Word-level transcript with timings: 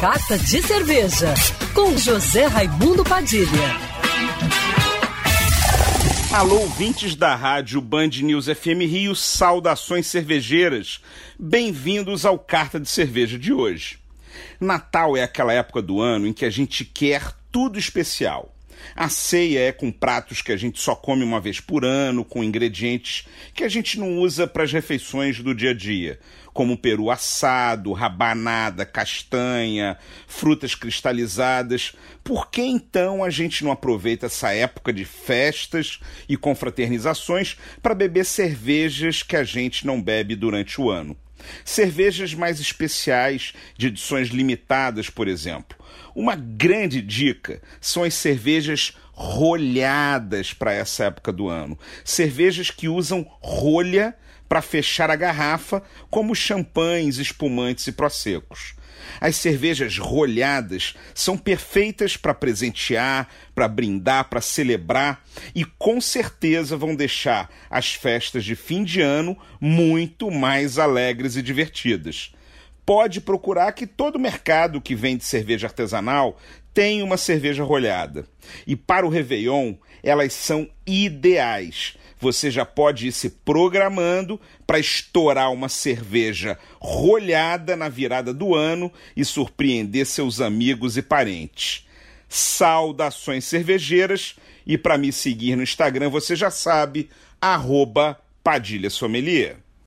Carta 0.00 0.38
de 0.38 0.62
Cerveja, 0.62 1.34
com 1.74 1.94
José 1.94 2.46
Raimundo 2.46 3.04
Padilha. 3.04 3.76
Alô, 6.32 6.60
ouvintes 6.60 7.14
da 7.14 7.34
rádio 7.36 7.82
Band 7.82 8.08
News 8.22 8.46
FM 8.46 8.88
Rio, 8.88 9.14
saudações 9.14 10.06
cervejeiras. 10.06 11.02
Bem-vindos 11.38 12.24
ao 12.24 12.38
Carta 12.38 12.80
de 12.80 12.88
Cerveja 12.88 13.38
de 13.38 13.52
hoje. 13.52 13.98
Natal 14.58 15.18
é 15.18 15.22
aquela 15.22 15.52
época 15.52 15.82
do 15.82 16.00
ano 16.00 16.26
em 16.26 16.32
que 16.32 16.46
a 16.46 16.50
gente 16.50 16.82
quer 16.82 17.34
tudo 17.52 17.78
especial. 17.78 18.54
A 18.94 19.08
ceia 19.08 19.60
é 19.60 19.72
com 19.72 19.90
pratos 19.90 20.42
que 20.42 20.52
a 20.52 20.56
gente 20.56 20.80
só 20.80 20.94
come 20.94 21.24
uma 21.24 21.40
vez 21.40 21.60
por 21.60 21.84
ano, 21.84 22.24
com 22.24 22.44
ingredientes 22.44 23.26
que 23.54 23.64
a 23.64 23.68
gente 23.68 23.98
não 23.98 24.18
usa 24.18 24.46
para 24.46 24.64
as 24.64 24.72
refeições 24.72 25.40
do 25.40 25.54
dia 25.54 25.70
a 25.70 25.74
dia, 25.74 26.18
como 26.52 26.76
peru 26.76 27.10
assado, 27.10 27.92
rabanada, 27.92 28.84
castanha, 28.84 29.96
frutas 30.26 30.74
cristalizadas. 30.74 31.92
Por 32.22 32.50
que 32.50 32.62
então 32.62 33.24
a 33.24 33.30
gente 33.30 33.64
não 33.64 33.70
aproveita 33.70 34.26
essa 34.26 34.52
época 34.52 34.92
de 34.92 35.04
festas 35.04 36.00
e 36.28 36.36
confraternizações 36.36 37.56
para 37.82 37.94
beber 37.94 38.24
cervejas 38.24 39.22
que 39.22 39.36
a 39.36 39.44
gente 39.44 39.86
não 39.86 40.00
bebe 40.02 40.36
durante 40.36 40.80
o 40.80 40.90
ano? 40.90 41.16
Cervejas 41.64 42.34
mais 42.34 42.60
especiais, 42.60 43.52
de 43.76 43.88
edições 43.88 44.28
limitadas, 44.28 45.10
por 45.10 45.28
exemplo. 45.28 45.76
Uma 46.14 46.34
grande 46.34 47.00
dica 47.00 47.62
são 47.80 48.02
as 48.02 48.14
cervejas 48.14 48.96
rolhadas 49.12 50.52
para 50.52 50.72
essa 50.72 51.04
época 51.04 51.32
do 51.32 51.48
ano. 51.48 51.78
Cervejas 52.04 52.70
que 52.70 52.88
usam 52.88 53.26
rolha 53.40 54.14
para 54.50 54.60
fechar 54.60 55.12
a 55.12 55.14
garrafa, 55.14 55.80
como 56.10 56.34
champanhes, 56.34 57.18
espumantes 57.18 57.86
e 57.86 57.92
prosecos. 57.92 58.74
As 59.20 59.36
cervejas 59.36 59.96
rolhadas 59.96 60.96
são 61.14 61.38
perfeitas 61.38 62.16
para 62.16 62.34
presentear, 62.34 63.28
para 63.54 63.68
brindar, 63.68 64.28
para 64.28 64.40
celebrar 64.40 65.24
e 65.54 65.64
com 65.64 66.00
certeza 66.00 66.76
vão 66.76 66.96
deixar 66.96 67.48
as 67.70 67.94
festas 67.94 68.44
de 68.44 68.56
fim 68.56 68.82
de 68.82 69.00
ano 69.00 69.38
muito 69.60 70.32
mais 70.32 70.80
alegres 70.80 71.36
e 71.36 71.42
divertidas. 71.42 72.34
Pode 72.90 73.20
procurar 73.20 73.70
que 73.70 73.86
todo 73.86 74.18
mercado 74.18 74.80
que 74.80 74.96
vende 74.96 75.22
cerveja 75.22 75.68
artesanal 75.68 76.36
tem 76.74 77.04
uma 77.04 77.16
cerveja 77.16 77.62
rolhada. 77.62 78.26
E 78.66 78.74
para 78.74 79.06
o 79.06 79.08
Réveillon, 79.08 79.74
elas 80.02 80.32
são 80.32 80.68
ideais 80.84 81.96
você 82.20 82.50
já 82.50 82.66
pode 82.66 83.06
ir 83.06 83.12
se 83.12 83.30
programando 83.30 84.38
para 84.66 84.78
estourar 84.78 85.50
uma 85.50 85.68
cerveja 85.68 86.58
rolhada 86.78 87.74
na 87.76 87.88
virada 87.88 88.34
do 88.34 88.54
ano 88.54 88.92
e 89.16 89.24
surpreender 89.24 90.04
seus 90.04 90.40
amigos 90.40 90.98
e 90.98 91.02
parentes. 91.02 91.86
Saudações 92.28 93.44
cervejeiras 93.44 94.36
e 94.66 94.76
para 94.76 94.98
me 94.98 95.10
seguir 95.12 95.56
no 95.56 95.62
Instagram 95.62 96.10
você 96.10 96.36
já 96.36 96.50
sabe, 96.50 97.08
arroba 97.40 98.20
Padilha 98.44 98.90
Sommelier. 98.90 99.56